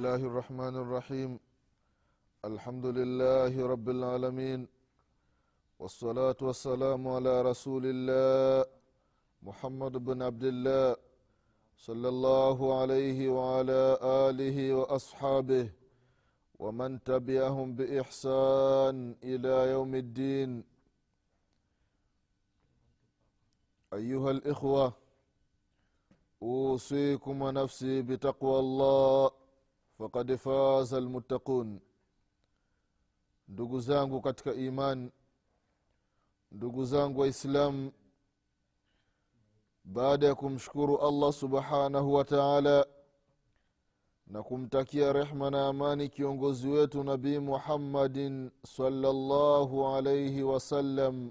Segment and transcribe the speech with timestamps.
[0.00, 1.30] الله الرحمن الرحيم.
[2.50, 4.60] الحمد لله رب العالمين.
[5.80, 8.64] والصلاة والسلام على رسول الله
[9.48, 10.96] محمد بن عبد الله
[11.86, 13.82] صلى الله عليه وعلى
[14.28, 15.66] آله وأصحابه
[16.62, 18.96] ومن تبعهم بإحسان
[19.30, 20.50] إلى يوم الدين.
[23.92, 24.86] أيها الإخوة
[26.42, 29.39] أوصيكم ونفسي بتقوى الله.
[30.00, 31.80] fakad faza lmuttaqun
[33.48, 35.10] ndugu zangu katika iman
[36.52, 37.92] ndugu zangu waislamu
[39.84, 42.86] baada ya kumshukuru allah subhanahu wa taala
[44.26, 51.30] na kumtakia rehma na amani kiongozi wetu nabi muhammadin salllahu alaihi wasallam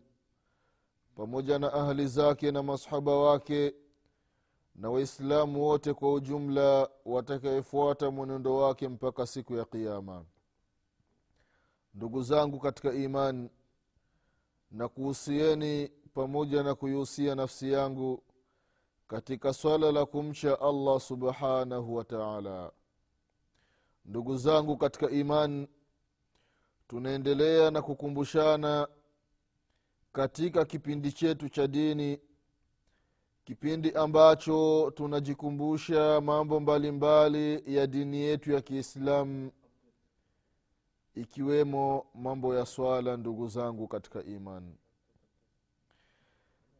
[1.15, 3.73] pamoja na ahli zake na masahaba wake
[4.79, 10.25] na waislamu wote kwa ujumla watakayefuata mwenendo wake mpaka siku ya qiama
[11.93, 13.49] ndugu zangu katika iman
[14.71, 18.23] na kuhusieni pamoja na kuihusia nafsi yangu
[19.07, 22.71] katika swala la kumcha allah subhanahu wa taala.
[24.05, 25.67] Ndugu zangu katika imani
[26.87, 28.87] tunaendelea na kukumbushana
[30.11, 32.19] katika kipindi chetu cha dini
[33.49, 39.51] kipindi ambacho tunajikumbusha mambo mbalimbali mbali ya dini yetu ya kiislamu
[41.15, 44.73] ikiwemo mambo ya swala ndugu zangu katika iman.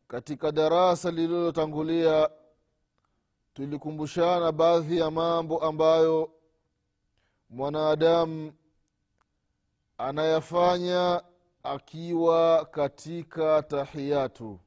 [0.08, 2.30] Katika darasa lililotangulia
[3.54, 6.32] tulikumbushana baadhi ya mambo ambayo
[7.50, 8.54] mwanadamu
[9.98, 11.24] anayafanya
[11.64, 14.60] akiwa katika tahiyatu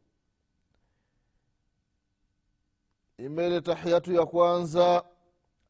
[3.25, 5.05] imele tahiyatu ya kwanza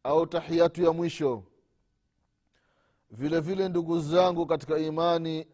[0.03, 1.43] au tahiyatu ya mwisho.
[3.11, 5.47] Vile vile ndugu zangu katika imani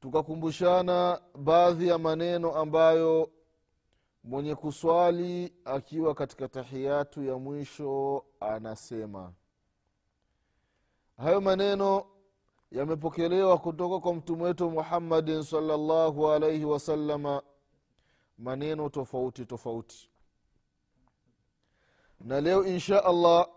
[0.00, 3.30] tukakumbushana baadhi ya maneno ambayo
[4.24, 9.32] mwenye kuswali akiwa katika tahiyatu ya mwisho anasema.
[11.16, 12.06] Hayo maneno
[12.70, 17.42] yamepokelewa kutoka kwa mtume wetu muhammadin salllahu alaihi wasalama
[18.38, 20.09] maneno tofauti tofauti
[22.20, 23.48] na leo insha allah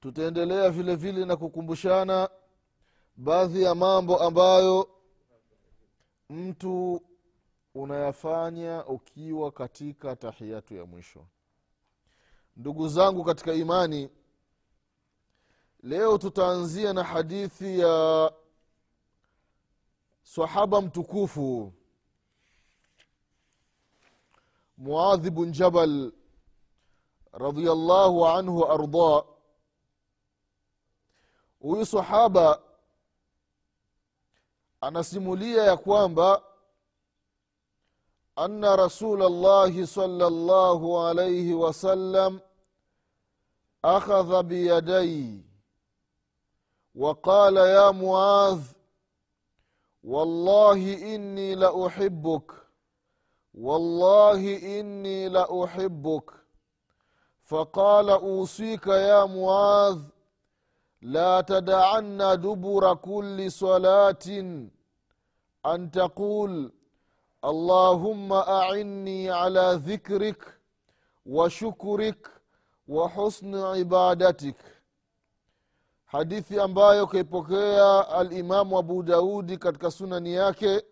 [0.00, 2.30] tutaendelea vile vile na kukumbushana
[3.16, 4.90] baadhi ya mambo ambayo
[6.30, 7.02] mtu
[7.74, 11.26] unayafanya ukiwa katika tahiyatu ya mwisho.
[12.56, 14.08] Ndugu zangu katika imani
[15.82, 18.32] leo tutaanzia na hadithi ya
[20.22, 21.72] sahaba mtukufu
[24.78, 26.12] muadhi bun jabal
[27.35, 29.23] radiallahu anhu waardah
[31.59, 32.61] huyu sahaba
[34.81, 36.43] anasimulia ya kwamba
[38.35, 42.39] ana rasul llahi sala llahu alaihi wasallam
[43.81, 45.51] akhadha biyadai
[46.95, 48.61] وقال يا معاذ
[50.03, 52.51] والله اني لاحبك
[53.53, 54.41] والله
[54.79, 56.31] اني لاحبك
[57.45, 59.99] فقال اوصيك يا معاذ
[61.01, 64.25] لا تدعن دبر كل صلاه
[65.65, 66.71] ان تقول
[67.45, 70.57] اللهم اعني على ذكرك
[71.25, 72.31] وشكرك
[72.87, 74.55] وحسن عبادتك
[76.13, 80.85] hadithi ambayo kaipokea alimamu abu daudi katika sunani yake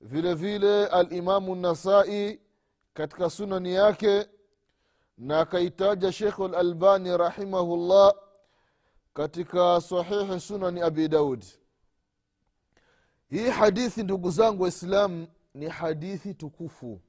[0.00, 2.40] vile vile alimamu nasai
[2.94, 4.26] katika sunani yake
[5.17, 8.13] na akaitaja shekhu lalbani rahimahullah
[9.13, 11.47] katika sahihi sunani abi daudi
[13.29, 17.01] hii hadithi ndugu zangu waislamu ni hadithi tukufu.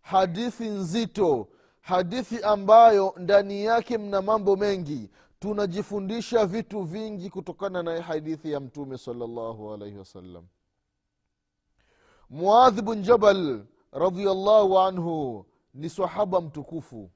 [0.00, 1.48] Hadithi nzito.
[1.80, 5.10] Hadithi ambayo ndani yake mna mambo mengi.
[5.38, 10.46] Tunajifundisha vitu vingi kutokana na hadithi ya mtume salllahu alaihi wasallam.
[12.30, 17.10] Muadhi bn jabal radiallahu anhu ni sahaba mtukufu.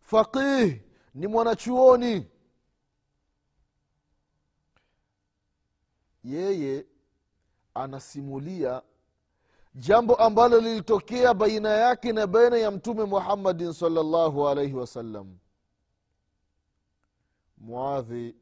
[0.00, 0.80] Faqih
[1.14, 2.26] ni mwanachuoni.
[6.24, 6.86] Yeye
[7.74, 8.82] anasimulia
[9.74, 15.38] jambo ambalo lilitokea baina yake na baina ya mtume muhammadin salllahu alaihi wasallam
[17.58, 18.36] muadhi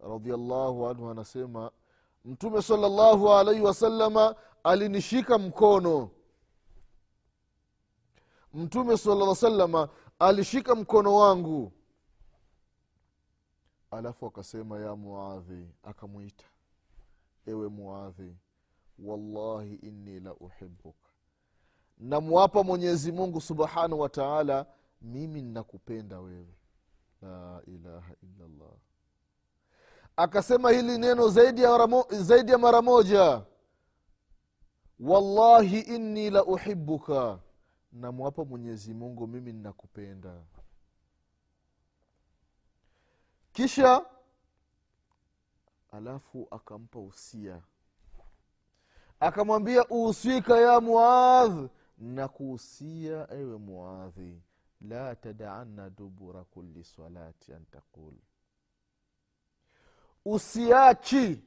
[0.00, 1.70] radiallahu anhu anasema
[2.24, 4.34] mtume salllahu alaihi wasalama
[4.64, 6.10] alinishika mkono
[8.54, 9.88] mtume sala salama
[10.18, 11.72] alishika mkono wangu.
[13.90, 16.44] Alafu akasema ya muadhi akamwita.
[17.46, 18.36] Ewe muadhi
[18.98, 21.10] wallahi inni la uhibuka
[21.98, 24.66] namwapa mwenyezi mungu subhanahu wa taala
[25.02, 26.54] mimi nnakupenda wewe.
[27.22, 28.72] La ilaha illallah.
[30.16, 33.42] Akasema hili neno zaidi ya mara moja.
[35.00, 37.38] Wallahi inni la uhibuka
[37.92, 40.42] namwapa mwenyezi mungu mimi ninakupenda.
[43.52, 44.06] Kisha
[45.92, 47.62] alafu akampa usia.
[49.20, 51.70] Akamwambia usika ya muadh.
[51.98, 54.42] Na kuhusia ewe muadhi
[54.80, 58.14] la tadaanna dubura kuli salati an taqul.
[60.24, 61.42] Usiachi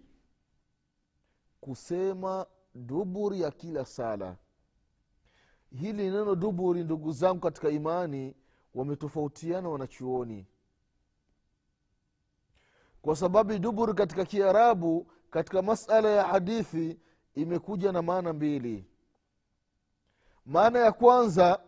[1.61, 2.45] kusema
[2.75, 4.37] duburi ya kila sala
[5.79, 8.35] hili neno duburi ndugu zangu katika imani
[8.75, 10.47] wametofautiana wanachuoni.
[13.01, 16.99] Kwa sababu duburi katika kiarabu katika masala ya hadithi
[17.35, 18.85] imekuja na maana mbili.
[20.45, 21.59] Maana ya kwanza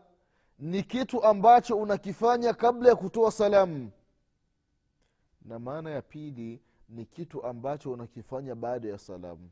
[0.59, 3.91] ni kitu ambacho unakifanya kabla ya kutoa salamu.
[5.41, 9.49] Na maana ya pili ni kitu ambacho unakifanya baada ya salamu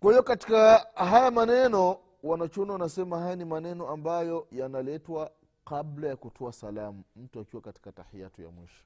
[0.00, 5.30] kwa hiyo katika haya maneno wanachuona wanasema haya ni maneno ambayo yanaletwa
[5.64, 8.84] kabla ya kutoa salamu mtu akiwa katika tahiyatu ya mwisho.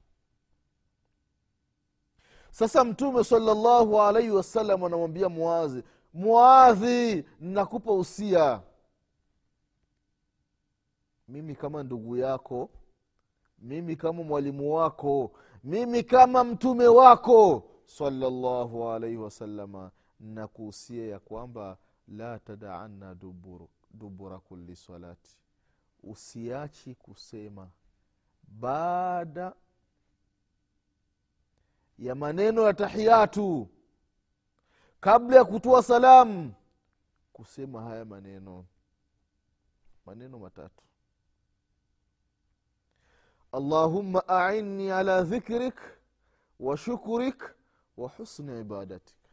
[2.51, 5.83] Sasa mtume salallahu alaihi wasallam anamwambia muadhi
[6.15, 8.61] muadhi nakupa usia.
[11.29, 12.71] Mimi kama ndugu yako
[13.59, 15.31] mimi kama mwalimu wako
[15.65, 19.91] mimi kama mtume wako salallahu alaihi wasalama
[20.25, 21.79] nakuhusia ya kwamba
[22.09, 25.39] la tadaanna dubur, dubura kuli salati.
[26.03, 27.71] Usiachi kusema
[28.49, 29.53] baada
[31.99, 33.69] ya maneno ya tahiyatu
[35.01, 36.55] kabla ya kutoa salamu
[37.33, 38.65] kusema haya maneno.
[40.07, 40.85] Maneno matatu.
[43.53, 45.75] Allahumma ainni ala dhikrik
[46.61, 47.43] wa shukrik
[47.97, 49.24] wa husni ibadatik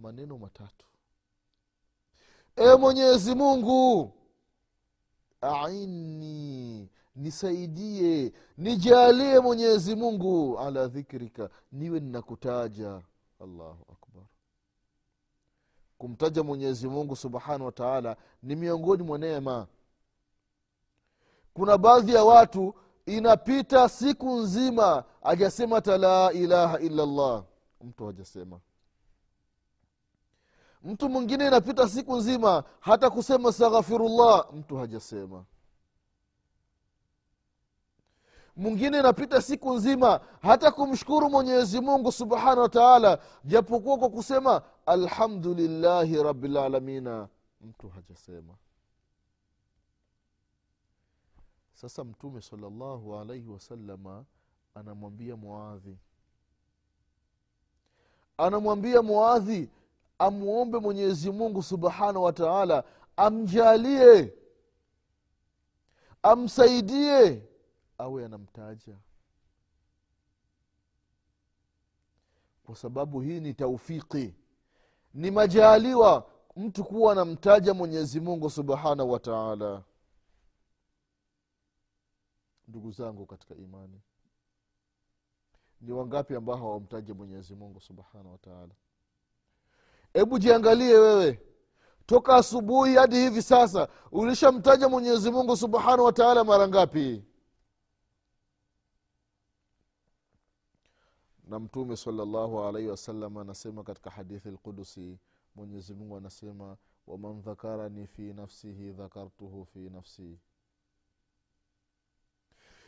[0.00, 0.86] maneno matatu.
[2.56, 4.12] E mwenyezi mungu
[5.40, 13.02] aini nisaidie nijalie mwenyezi mungu ala dhikrika niwe ninakutaja
[13.40, 14.24] allahu akbar.
[15.98, 19.66] Kumtaja mwenyezi mungu subhanahu wa taala ni miongoni mwa neema.
[21.54, 22.74] Kuna baadhi ya watu
[23.06, 27.44] inapita siku nzima ajasema hata la ilaha illa llah
[27.80, 28.60] mtu hajasema
[30.82, 35.44] mtu mwingine inapita siku nzima hata kusema staghfirullah mtu hajasema.
[38.56, 47.28] Mwingine inapita siku nzima hata kumshukuru mwenyezi mungu subhanahu wa japokuwa kwa kusema alhamdulillahi rabilalamina
[47.60, 48.54] mtu hajasema.
[51.72, 54.24] Sasa mtume salllahu alaihi wasalama
[54.74, 55.98] anamwambia muadhi.
[58.36, 59.70] Anamwambia muadhi
[60.20, 62.84] amwombe mwenyezi mungu subhanahu wa taala
[63.16, 64.34] amjalie
[66.22, 67.42] amsaidie
[67.98, 68.96] awe anamtaja.
[72.64, 74.34] Kwa sababu hii ni taufiki
[75.14, 79.82] ni majaliwa mtu kuwa anamtaja mwenyezi mungu subhanahu wa taala.
[82.68, 84.00] Ndugu zangu katika imani
[85.80, 88.74] ni wangapi ambao hawamtaja mwenyezi mungu subhanahu wa taala
[90.14, 91.40] hebu jiangalie wewe.
[92.06, 97.24] Toka asubuhi hadi hivi sasa ulishamtaja mwenyezi mungu subhanahu wa taala mara ngapi?
[101.44, 105.18] Na mtume salllahu alaihi wasallam anasema katika hadithi lqudusi
[105.54, 106.76] mwenyezi mungu anasema
[107.06, 110.38] waman dhakarani fi nafsihi dhakartuhu fi nafsi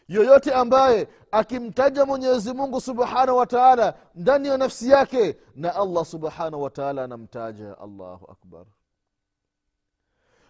[0.08, 6.62] yoyote ambaye akimtaja mwenyezi mungu subhanahu wa taala ndani ya nafsi yake na allah subhanahu
[6.62, 6.70] wa
[7.04, 8.64] anamtaja allahu akbar.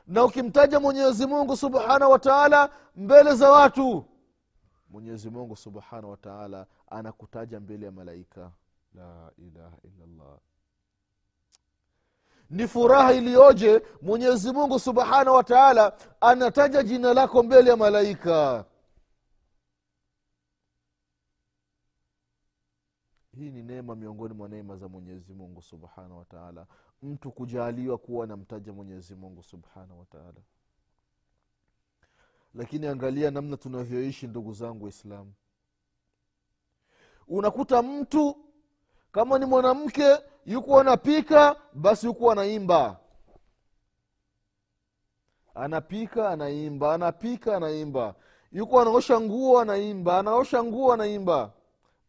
[0.06, 2.18] Na ukimtaja mwenyezi mungu subhanahu wa
[2.96, 4.04] mbele za watu
[4.90, 6.16] mwenyezi mungu subhanahu wa
[6.90, 8.50] anakutaja mbele ya malaika.
[8.94, 10.38] La ilaha illallah.
[12.50, 18.64] Ni furaha iliyoje mwenyezi mungu subhanahu wa taala anataja jina lako mbele ya malaika
[23.38, 26.66] hii ni neema miongoni mwa neema za mwenyezi mungu subhanahu wataala
[27.02, 30.40] mtu kujaaliwa kuwa anamtaja mwenyezi mungu subhanahu wataala
[32.54, 35.32] lakini angalia namna tunavyoishi ndugu zangu waislamu.
[37.28, 38.36] Unakuta mtu
[39.12, 43.00] kama ni mwanamke yuko anapika basi yuko anaimba.
[45.54, 48.14] Anapika anaimba anapika anaimba.
[48.52, 50.18] Yuko anaosha nguo anaimba.
[50.18, 51.52] Anaosha nguo anaimba.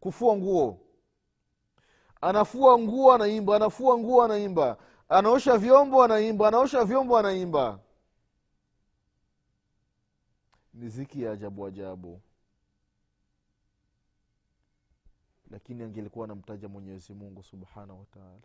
[0.00, 0.80] Kufua nguo
[2.24, 3.56] anafua nguo anaimba.
[3.56, 4.76] Anafua nguo anaimba.
[5.08, 6.48] Anaosha vyombo anaimba.
[6.48, 7.78] Anaosha vyombo anaimba.
[10.74, 12.20] Miziki ya ajabu ajabu.
[15.50, 18.40] Lakini angelikuwa anamtaja mwenyezi mungu subhanahu wataala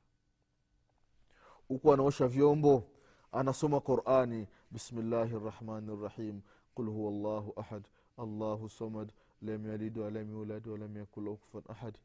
[1.68, 2.84] huku anaosha vyombo
[3.32, 4.48] anasoma qurani.
[4.72, 6.42] Bismillahi rahmani rahim.
[6.76, 7.84] Qul huwa llahu ahad.
[8.18, 9.12] Allahu samad.
[9.42, 11.98] Lam yalid walam yulad walam yakun lahu kufuwan ahad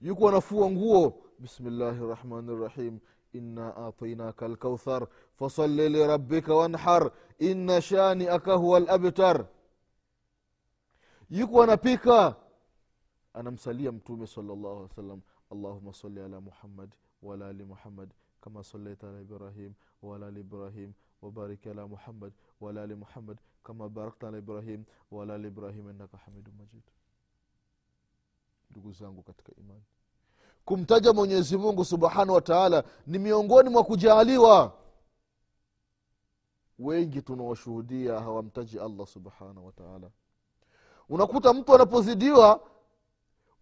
[0.00, 1.22] yuko anafua nguo.
[1.38, 3.00] Bismillahi rahmani rahim
[3.32, 5.06] inna atainaka lkauthar
[5.38, 7.12] fasali lirabika wanhar.
[7.38, 9.46] Inna shaniaka huwa labtar
[11.30, 12.36] yuko anapika
[13.34, 15.20] anamsalia mtume salllahu alih wasallam.
[15.50, 18.10] Allahuma sali ala muhammad waala ali muhammad
[18.40, 24.28] kama salaita ala ibrahim waala ali ibrahim wabarik ala muhammad waala ali muhammad kama barakta
[24.28, 26.82] ala ibrahim waala ali ibrahim innaka hamidu majid
[28.70, 29.82] ndugu zangu katika imani.
[30.64, 34.72] Kumtaja mwenyezi mungu subhanahu wa taala ni miongoni mwa kujaaliwa.
[36.78, 40.10] Wengi tunawashuhudia hawamtaji allah subhanahu wa taala.
[41.08, 42.60] Unakuta mtu anapozidiwa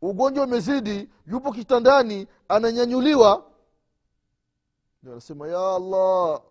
[0.03, 3.45] ugonjwa umezidi yupo kitandani ananyanyuliwa.
[5.03, 6.43] Ndio anasema ya allah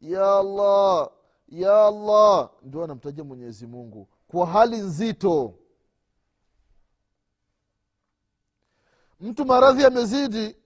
[0.00, 1.10] ya allah
[1.48, 2.50] ya allah.
[2.62, 5.54] Ndio anamtaja mwenyezi mungu kwa hali nzito
[9.24, 10.56] mtu maradhi amezidi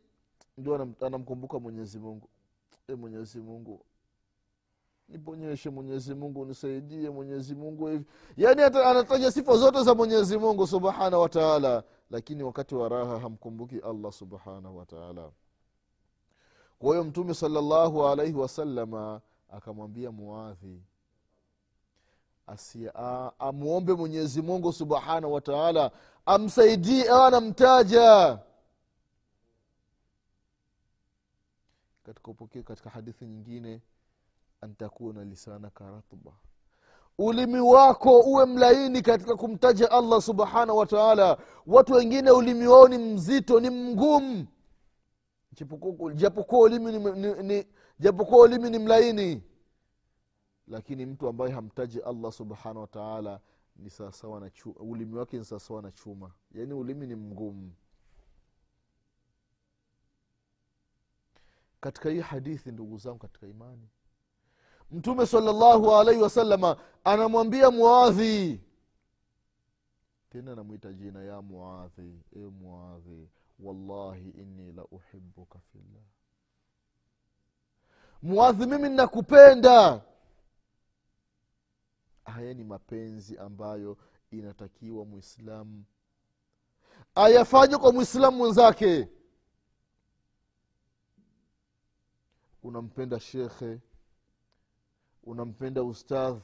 [0.58, 2.28] ndio anamkumbuka mwenyezi mungu.
[2.88, 3.84] E mwenyezi mungu.
[5.08, 8.04] Niponyeshe mwenyezi mungu nisaidie mwenyezi mungu hivi.
[8.36, 14.12] Yaani anataja sifa zote za mwenyezi mungu subhanahu wataala lakini wakati wa raha hamkumbuki allah
[14.12, 15.30] subhanahu wataala
[16.78, 20.82] kwa hiyo mtume salallahu alaihi wasalama akamwambia muadhi
[23.38, 25.90] amwombe mwenyezi mungu subhanahu wataala
[26.26, 28.38] amsaidie anamtaja
[32.08, 33.82] katika upokee katika hadithi nyingine
[34.60, 36.32] antakuna lisanaka ratba.
[37.18, 41.38] Ulimi wako uwe mlaini katika kumtaja allah subhanahu wa taala.
[41.66, 44.46] Watu wengine ulimi wao ni mzito ni mgumu.
[45.54, 46.92] Japokuwa- ulimi
[48.70, 49.42] ni, mlaini.
[50.66, 53.40] Lakini mtu ambaye hamtaji allah subhanahu wa taala
[53.76, 54.50] ni sawasawa na
[54.80, 56.32] ulimi wake ni sawasawa na chuma.
[56.54, 57.72] Yaani ulimi ni mgumu
[61.80, 63.88] katika hii hadithi ndugu zangu katika imani.
[64.90, 68.60] Mtume salllahu alaihi wasalama anamwambia muadhi.
[70.30, 72.22] Tena anamwita jina ya muadhi.
[72.36, 76.02] E muadhi wallahi inni la uhibuka fillah.
[78.22, 80.02] Muadhi mimi nakupenda.
[82.24, 83.96] Haya ni mapenzi ambayo
[84.30, 85.84] inatakiwa mwislamu
[87.14, 89.08] ayafanye kwa mwislamu mwenzake
[92.62, 93.80] unampenda shekhe
[95.24, 96.40] unampenda ustadh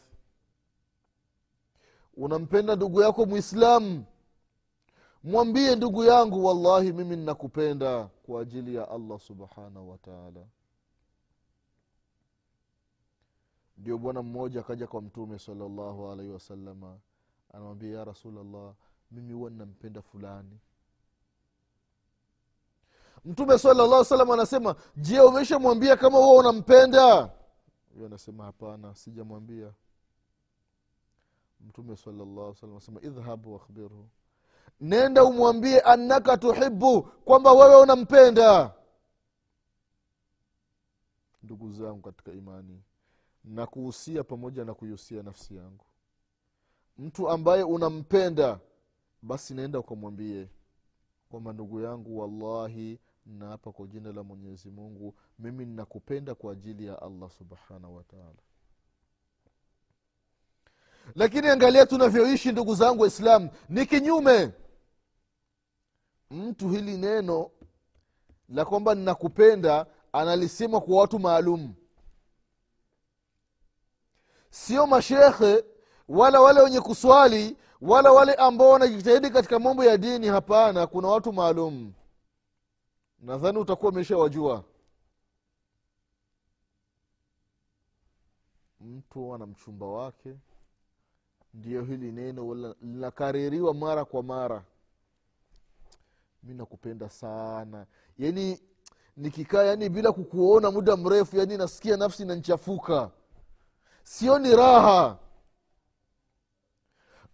[2.16, 4.04] unampenda ndugu yako mwislamu
[5.24, 10.46] mwambie ndugu yangu wallahi mimi nnakupenda kwa ajili ya allah subhanahu wataala
[13.78, 16.98] ndio bwana mmoja akaja kwa mtume salllahu alaihi wasalama
[17.52, 18.74] anamwambia ya rasulllah
[19.10, 20.58] mimi huwa nnampenda fulani
[23.24, 27.30] mtume salllah salam anasema je umeshamwambia kama huwa unampenda?
[27.94, 29.72] Huyo anasema hapana sijamwambia.
[31.60, 34.08] Mtume salallah salam anasema idhhabu wakhbirhu
[34.80, 38.72] nenda umwambie annaka tuhibu kwamba wewe unampenda.
[41.42, 42.82] Ndugu zangu katika imani
[43.44, 45.84] na kuhusia pamoja na kuihusia nafsi yangu.
[46.98, 48.58] Mtu ambaye unampenda
[49.22, 50.48] basi naenda ukamwambie
[51.30, 57.02] kwamba ndugu yangu wallahi naapa kwa jina la mwenyezi mungu mimi ninakupenda kwa ajili ya
[57.02, 58.34] allah subhanahu wataala
[61.14, 64.52] lakini angalia tunavyoishi ndugu zangu waislamu ni kinyume.
[66.30, 67.50] Mtu hili neno
[68.48, 71.74] la kwamba ninakupenda analisema kwa watu maalum.
[74.50, 75.64] Sio mashekhe
[76.08, 81.32] wala wale wenye kuswali wala wale ambao wanajitahidi katika mambo ya dini hapana kuna watu
[81.32, 81.92] maalum
[83.18, 84.64] nadhani utakuwa umeshawajua.
[88.80, 90.34] Mtu ana mchumba wake.
[91.54, 94.64] Ndio hili neno linakaririwa mara kwa mara.
[96.42, 97.86] Mi nakupenda sana.
[98.18, 98.60] Yani
[99.16, 103.10] nikikaa yani bila kukuona muda mrefu yani nasikia nafsi inanchafuka
[104.02, 105.18] sioni raha.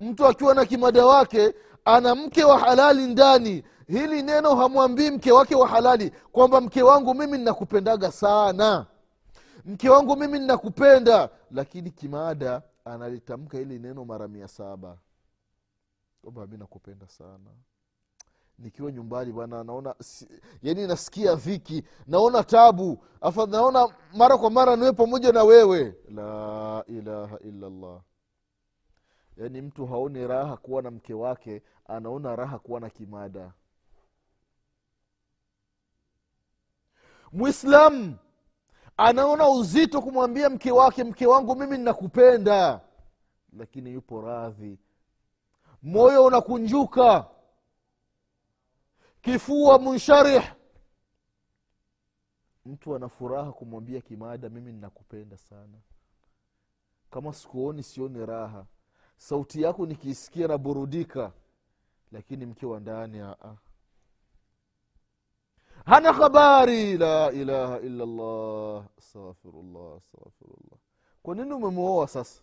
[0.00, 5.54] Mtu akiwa na kimada wake ana mke wa halali ndani hili neno hamwambii mke wake
[5.54, 8.86] wa halali kwamba mke wangu mimi ninakupendaga sana.
[9.64, 11.30] Mke wangu mimi ninakupenda.
[11.50, 14.98] Lakini kimada analitamka hili neno mara mia saba.
[16.22, 17.50] Kwamba mi nakupenda sana.
[18.58, 19.94] Nikiwa nyumbani bwana naona
[20.62, 23.04] yani nasikia dhiki naona tabu.
[23.20, 25.94] Afa naona mara kwa mara niwe pamoja na wewe.
[26.14, 28.00] La ilaha illallah.
[29.36, 33.52] Yaani mtu haoni raha kuwa na mke wake anaona raha kuwa na kimada
[37.32, 38.16] mwislamu
[38.96, 42.80] anaona uzito kumwambia mke wake mke wangu mimi ninakupenda.
[43.58, 44.78] Lakini yupo radhi.
[45.82, 47.26] Moyo unakunjuka.
[49.20, 50.42] Kifua munsharih.
[52.66, 55.78] Mtu ana furaha kumwambia kimada mimi ninakupenda sana.
[57.10, 58.66] Kama sikuoni sioni raha.
[59.16, 61.32] Sauti yako nikiisikia naburudika.
[62.12, 63.56] Lakini mke wa ndani aa
[65.90, 66.98] hana habari?
[66.98, 68.84] La ilaha illallah.
[68.98, 70.78] Astaghfirullah astaghfirullah.
[71.22, 72.40] Kwa nini umemwoa sasa?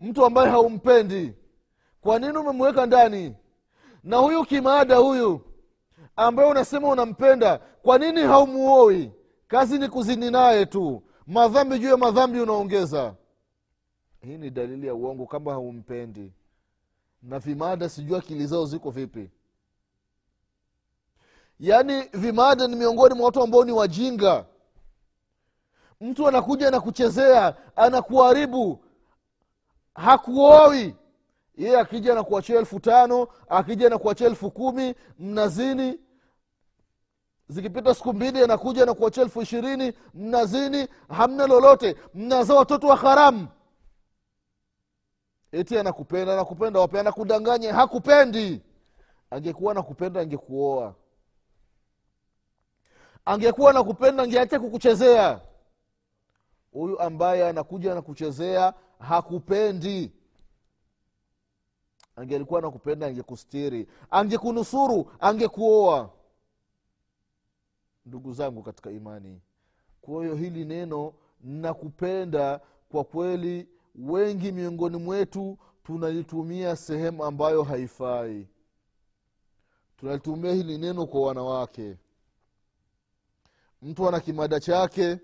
[0.00, 1.34] Mtu ambaye haumpendi.
[2.00, 3.34] Kwa nini umemweka ndani?
[4.04, 5.40] Na huyu kimaada huyu
[6.16, 9.12] ambaye unasema unampenda kwa nini haumuoi?
[9.48, 11.02] Kazi ni kuzini naye tu.
[11.26, 13.14] Madhambi juu ya madhambi unaongeza.
[14.20, 16.32] Hii ni dalili ya uongo kama haumpendi.
[17.22, 19.30] Na vimada sijui akili zao ziko vipi
[21.60, 24.44] yaani vimada ni miongoni mwa watu ambao ni wajinga.
[26.00, 28.84] Mtu anakuja anakuchezea anakuharibu.
[29.94, 30.94] Hakuoi
[31.56, 35.98] yeye akija na kuachia elfu tano akija na kuachia elfu kumi mnazini.
[37.48, 40.88] Zikipita siku mbili anakuja na kuachia elfu ishirini mnazini.
[41.08, 41.96] Hamna lolote.
[42.14, 43.48] Mnazaa watoto wa haramu.
[45.52, 48.62] Eti anakupenda anakupenda wape anakudanganya hakupendi.
[49.30, 50.94] Angekuwa nakupenda angekuoa
[53.26, 55.40] angekuwa nakupenda angeacha kukuchezea.
[56.72, 60.12] Huyu ambaye anakuja na kuchezea hakupendi.
[62.16, 63.88] Angelikuwa nakupenda angekustiri.
[64.10, 66.10] Angekunusuru angekuoa.
[68.06, 69.40] Ndugu zangu katika imani
[70.06, 78.48] kwa hiyo hili neno nakupenda kwa kweli wengi miongoni mwetu tunalitumia sehemu ambayo haifai.
[79.96, 81.96] Tunalitumia hili neno kwa wanawake
[83.82, 85.18] mtu ana kimada chake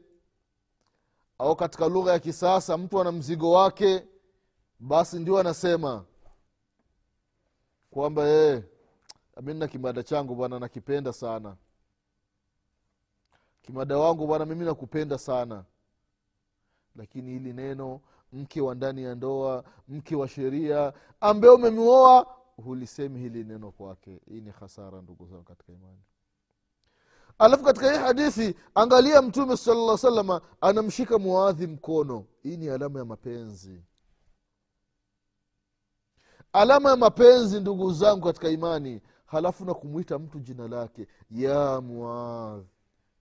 [1.39, 4.07] au katika lugha ya kisasa mtu ana mzigo wake
[4.81, 6.05] basi ndio anasema
[7.91, 8.63] kwamba ee,
[9.43, 11.57] mi na kimada changu bwana nakipenda sana.
[13.63, 15.65] Kimada wangu bwana mimi nakupenda sana.
[16.97, 18.01] Lakini hili neno
[18.33, 24.21] mke wa ndani ya ndoa mke wa sheria ambaye umemwoa hulisemi hili neno kwake.
[24.29, 26.01] Hii ni hasara ndugu zangu katika imani
[27.39, 32.25] alafu katika hii hadithi angalia mtume salaa salama anamshika muadhi mkono.
[32.43, 33.83] Hii ni alama ya mapenzi.
[36.53, 41.07] Alama ya mapenzi ndugu zangu katika imani halafu na kumwita mtu jina lake.
[41.31, 42.67] Ya muadhi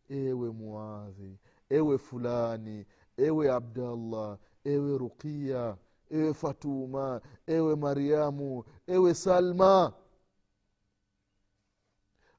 [0.09, 1.37] ewe muadhi
[1.69, 2.85] ewe fulani
[3.17, 5.77] ewe abdallah ewe ruqiya
[6.09, 9.93] ewe fatuma ewe mariamu ewe salma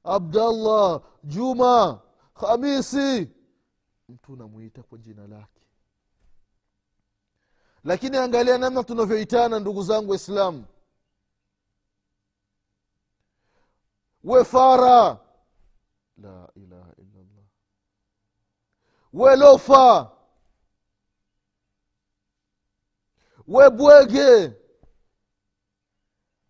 [0.03, 2.01] abdallah juma
[2.33, 3.29] hamisi
[4.09, 5.61] mtu unamwita kwa jina lake.
[7.83, 10.65] Lakini angalia namna tunavyoitana ndugu zangu waislamu.
[14.23, 15.19] We fara.
[16.17, 17.45] La ilaha illallah.
[19.13, 20.11] We lofa.
[23.47, 24.53] We bwege.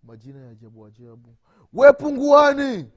[0.04, 1.36] Majina ya ajabu ajabu.
[1.74, 2.92] We punguani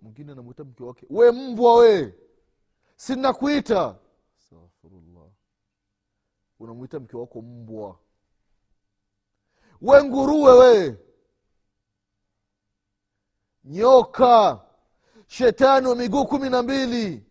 [0.00, 2.14] mwingine anamwita mke wake we mbwa we
[2.96, 3.98] sinakuita
[4.38, 5.30] astaghfirullah.
[6.58, 7.98] Unamwita mke wako mbwa.
[9.80, 10.98] We nguruwe we.
[13.64, 14.62] Nyoka.
[15.26, 17.26] Shetani wa miguu kumi na mbili.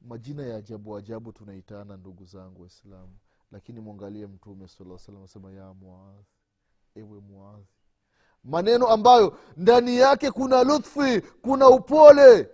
[0.00, 3.18] Majina ya ajabu ajabu tunaitana ndugu zangu waislamu.
[3.52, 6.24] Lakini mwangalie mtume saa salam asema ya muadhi
[6.94, 7.75] ewe muadhi
[8.46, 12.50] maneno ambayo ndani yake kuna lutfi kuna upole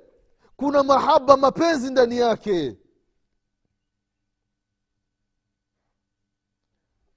[0.57, 2.77] kuna mahaba mapenzi ndani yake.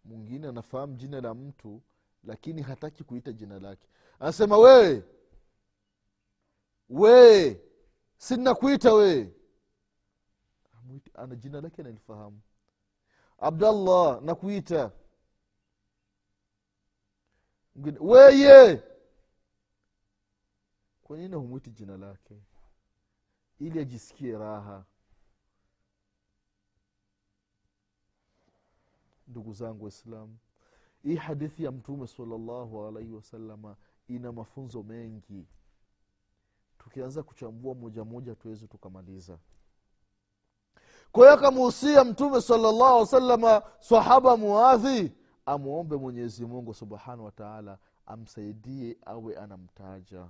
[0.06, 1.82] Mwingine anafahamu jina la mtu
[2.24, 3.88] lakini hataki kuita jina lake.
[4.20, 5.04] Anasema wee
[6.90, 7.58] wee
[8.18, 9.30] sinakuita wee
[11.38, 12.42] jina lake analifahamu.
[13.38, 14.92] Abdallah nakuita
[17.76, 18.84] mwingine weye!
[21.04, 22.36] Kwa nini humwiti jina lake?
[23.60, 24.86] Ili ajisikie raha.
[29.28, 30.38] Ndugu zangu waislamu
[31.04, 33.76] hii hadithi ya mtume salallahu alaihi wasalama
[34.08, 35.46] ina mafunzo mengi.
[36.80, 39.38] Tukianza kuchambua moja moja tuweze tukamaliza.
[41.12, 45.12] Kwa hiyo akamuhusia mtume salallahu alih wasalama sahaba muadhi
[45.46, 50.28] amwombe mwenyezi mungu subhanahu wataala amsaidie awe anamtaja.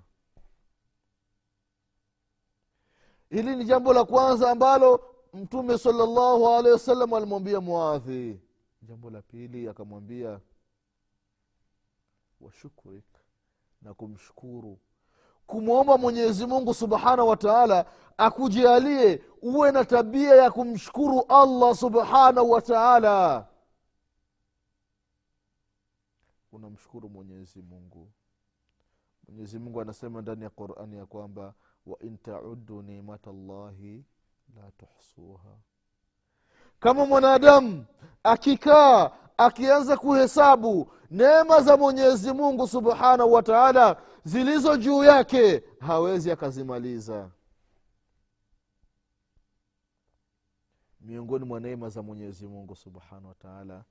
[3.29, 8.39] Hili ni jambo la kwanza ambalo mtume salllahu alehi wasallam alimwambia muadhi.
[8.81, 10.39] Jambo la pili akamwambia
[12.41, 13.05] washukrik
[13.81, 14.79] na kumshukuru.
[15.47, 17.85] Kumwomba mwenyezi mungu subhanahu wa taala
[18.17, 23.47] akujalie uwe na tabia ya kumshukuru allah subhanahu wa taala
[26.55, 28.11] unamshukuru mwenyezi mungu.
[29.27, 31.53] Mwenyezi mungu anasema ndani ya qurani ya kwamba
[31.85, 34.05] wain taudu nimata llahi
[34.55, 35.57] la tuhsuha.
[36.79, 37.85] Kama mwanadamu
[38.23, 47.29] akikaa akianza kuhesabu neema za mwenyezi mungu subhanahu wa taala zilizo juu yake hawezi akazimaliza.
[51.01, 53.83] Miongoni mwa neema za mwenyezi mungu subhanahu wa taala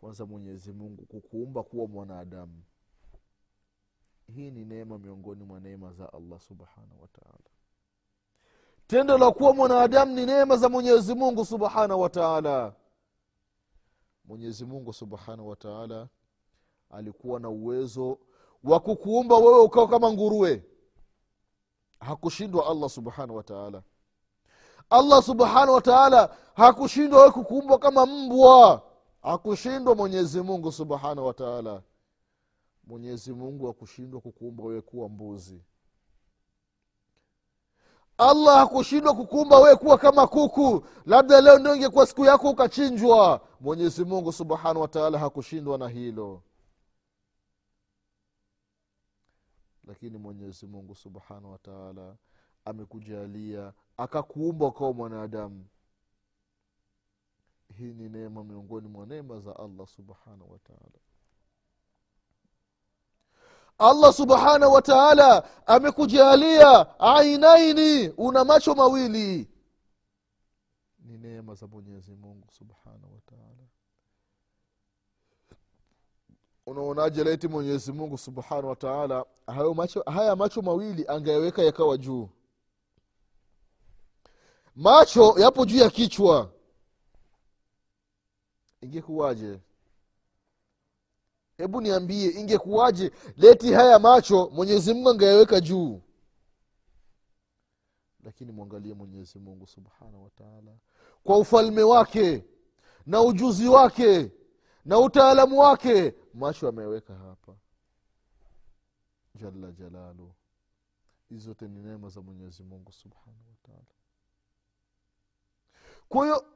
[0.00, 2.62] kwanza mwenyezi mungu kukuumba kuwa mwanadamu.
[4.34, 7.38] Hii ni neema miongoni mwa neema za allah subhanahu wataala
[8.86, 12.74] tendo la kuwa mwanadamu ni neema za mwenyezi mungu subhanahu wataala
[14.24, 16.08] mwenyezi mungu subhanahu wataala
[16.90, 18.18] alikuwa na uwezo
[18.64, 20.64] wa kukuumba wewe ukawa kama nguruwe.
[22.00, 23.82] Hakushindwa allah subhanahu wataala
[24.90, 28.87] allah subhanahu wataala hakushindwa wewe kukuumba kama mbwa
[29.22, 31.82] hakushindwa mwenyezi mungu subhanahu wataala
[32.84, 35.62] mwenyezi mungu akushindwa kukuumba wewe kuwa mbuzi.
[38.18, 40.86] Allah hakushindwa kukuumba wewe kuwa kama kuku.
[41.06, 43.40] Labda leo ndio ingekuwa siku yako ukachinjwa.
[43.60, 46.42] Mwenyezi mungu subhanahu wataala hakushindwa na hilo.
[49.84, 52.16] Lakini mwenyezi mungu subhanahu wataala
[52.64, 55.66] amekujalia akakuumba ukawa mwanadamu
[57.78, 60.98] hii ni neema miongoni mwa neema za allah subhanahu wataala
[63.78, 69.48] allah subhanahu wataala amekujalia ainaini una macho mawili.
[70.98, 73.68] Ni neema za mwenyezi mungu subhanahu wataala
[76.66, 79.74] unaonaje laiti mwenyezi mungu subhanahu wataala hayo
[80.06, 82.28] haya macho mawili angayaweka yakawa juu?
[84.76, 86.50] Macho yapo juu ya kichwa
[88.80, 89.60] ingekuwaje?
[91.56, 93.12] Hebu niambie ingekuwaje?
[93.36, 96.02] Leti haya macho mwenyezi mungu angeyaweka juu.
[98.24, 100.76] Lakini mwangalie mwenyezi mungu subhanahu wataala
[101.24, 102.44] kwa ufalme wake
[103.06, 104.30] na ujuzi wake
[104.84, 107.56] na utaalamu wake macho ameweka hapa.
[109.34, 110.32] Jalla jalalu.
[111.28, 113.84] Hizi zote ni neema za mwenyezi mungu subhanahu wataala
[116.08, 116.46] kwa hiyo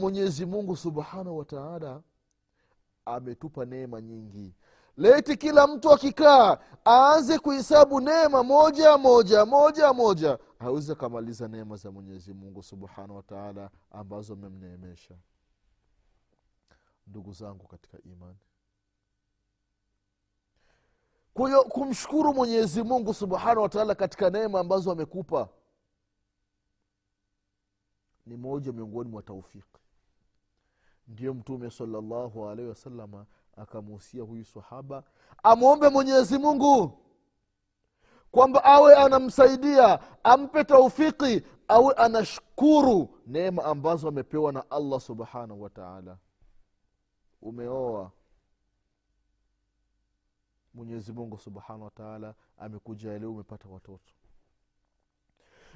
[0.00, 2.02] mwenyezi mungu subhanahu wataala
[3.04, 4.54] ametupa neema nyingi.
[4.96, 11.90] Leti kila mtu akikaa aanze kuhesabu neema moja moja moja moja aweze akamaliza neema za
[11.90, 15.14] mwenyezi mungu subhanahu wataala ambazo amemneemesha.
[17.06, 18.38] Ndugu zangu katika imani.
[21.34, 25.48] Kwa hiyo kumshukuru mwenyezi mungu subhanahu wataala katika neema ambazo amekupa
[28.26, 29.79] ni moja miongoni mwa taufiki
[31.10, 35.02] ndiyo mtume salallahu alaihi wasalama akamuhusia huyu sahaba
[35.42, 36.98] amwombe mwenyezi mungu
[38.30, 46.18] kwamba awe anamsaidia ampe taufiki awe anashukuru neema ambazo amepewa na allah subhanahu wataala
[47.42, 48.10] umeoa.
[50.74, 54.12] Mwenyezi mungu subhanahu wataala amekujalia umepata watoto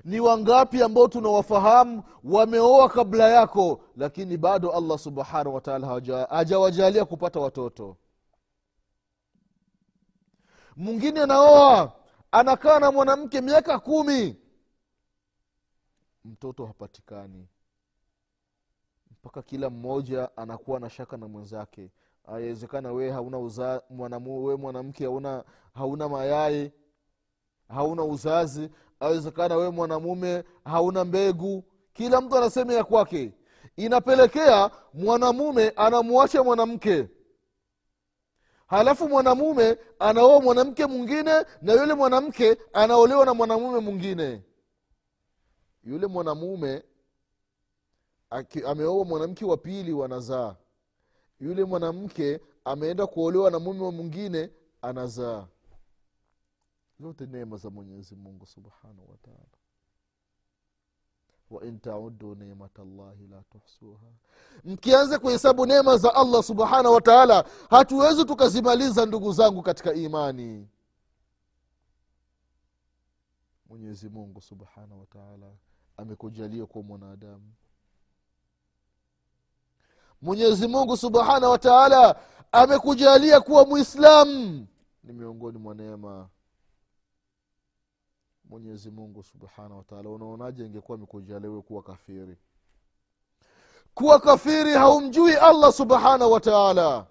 [0.05, 5.87] ni wangapi ambao tunawafahamu wameoa kabla yako lakini bado allah subhanahu wataala
[6.31, 7.97] hajawajalia kupata watoto.
[10.77, 11.93] Mwingine anaoa
[12.33, 14.37] anakaa na mwanamke miaka kumi.
[16.25, 17.49] Mtoto hapatikani.
[19.11, 21.91] Mpaka kila mmoja anakuwa na shaka na mwenzake.
[22.27, 26.73] Awezekana wee hauna uza, mwanamke hauna hauna mayai
[27.69, 28.71] hauna uzazi
[29.05, 31.65] awezekana wewe mwanamume hauna mbegu.
[31.93, 33.33] Kila mtu anasema ya kwake.
[33.77, 37.09] Inapelekea mwanamume anamwacha mwanamke.
[38.67, 44.43] Halafu mwanamume anaoa mwanamke mwingine na yule mwanamke anaolewa na mwanamume mwingine.
[45.85, 46.83] Yule mwanamume
[48.67, 50.57] ameoa mwanamke wa pili wanazaa.
[51.41, 54.51] Yule mwanamke ameenda kuolewa na mume mwingine
[54.83, 55.47] anazaa
[57.05, 59.59] zote neema za mwenyezi mungu subhanahu wataala
[61.51, 64.07] wain taudu llahi la tuhsuha.
[64.65, 70.69] Mkianza kuhesabu neema za allah subhanahu wataala hatuwezi tukazimaliza ndugu zangu katika imani.
[73.69, 75.53] Mwenyezi mungu subhanahu wataala
[75.97, 77.53] amekujalia kuwa mwanadamu.
[80.23, 82.21] Mwenyezi mungu subhanahu wataala
[82.53, 84.67] amekujalia kuwa mwislamu
[85.05, 86.29] ni miongoni mwa neema
[88.45, 92.37] mwenyezi mungu subhanahu wataala unaonaje ingekuwa amekujaliwe kuwa kafiri?
[93.95, 97.07] Kuwa kafiri haumjui allah subhanahu wataala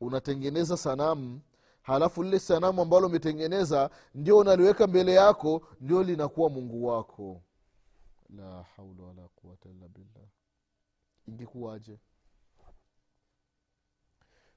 [0.00, 1.40] unatengeneza sanamu
[1.82, 7.42] halafu lile sanamu ambalo umetengeneza ndio unaliweka mbele yako ndio linakuwa mungu wako.
[8.36, 10.28] La haula wala quwata illa billah.
[11.28, 11.98] Ingekuwaje?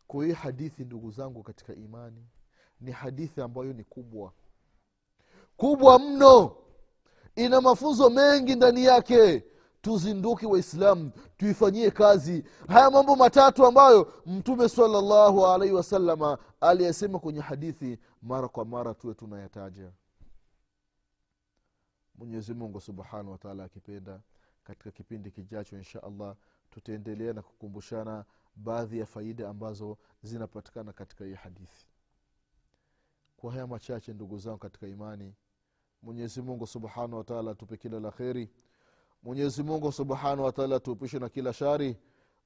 [0.07, 2.27] Kwa hiyo hadithi ndugu zangu katika imani
[2.81, 4.33] ni hadithi ambayo ni kubwa
[5.57, 6.55] kubwa mno.
[7.35, 9.43] Ina mafunzo mengi ndani yake.
[9.81, 12.43] Tuzinduke waislamu tuifanyie kazi.
[12.67, 19.13] Haya mambo matatu ambayo mtume salallahu alaihi wasalama aliyesema kwenye hadithi mara kwa mara tuwe
[19.13, 19.91] tunayataja.
[22.15, 24.19] Mwenyezi mungu subhanahu wataala akipenda
[24.63, 26.35] katika kipindi kijacho insha allah
[26.71, 31.87] tutaendelea na kukumbushana baadhi ya faida ambazo zinapatikana katika hii hadithi.
[33.37, 35.33] Kwa haya machache ndugu zangu katika imani
[36.05, 38.49] mwenyezi mungu subhanahu wataala atupe kila la kheri.
[39.23, 41.97] Mwenyezi mungu subhanahu wataala atuepushe na kila shari.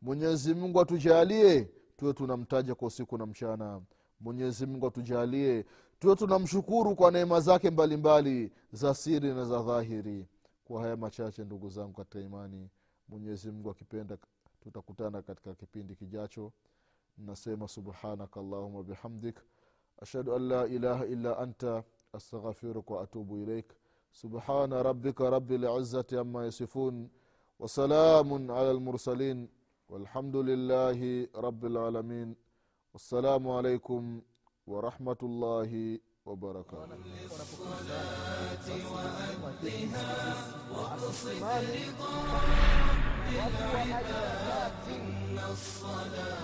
[0.02, 3.82] Mwenyezi mungu atujalie tuwe tunamtaja kwa usiku na mchana.
[4.20, 5.66] Mwenyezi mungu atujalie
[6.00, 10.28] tuwe tunamshukuru kwa neema zake mbalimbali mbali, za siri na za dhahiri.
[10.66, 12.70] Kwa haya machache ndugu zangu katika imani
[13.08, 14.18] mwenyezi mungu akipenda
[14.64, 16.52] tutakutana katika kipindi kijacho.
[17.18, 19.40] Nasema subhanaka allahuma bihamdik.
[20.02, 21.84] Ashhadu an la ilaha illa anta
[22.16, 23.76] أستغفرك وأتوب إليك.
[24.12, 27.10] سبحان ربك رب العزة عما يصفون
[27.60, 29.50] وسلام على المرسلين.
[29.90, 32.36] والحمد لله رب العالمين.
[32.94, 34.22] والسلام عليكم
[34.68, 36.98] ورحمة الله وبركاته.
[45.52, 46.40] الصلاة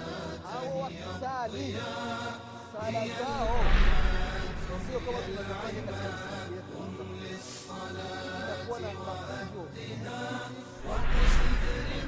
[7.22, 10.50] للصلاة وأهدها
[10.88, 11.64] واقصد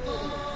[0.05, 0.46] رضاك